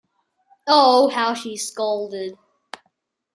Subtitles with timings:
[0.65, 2.35] Oh, how she scolded.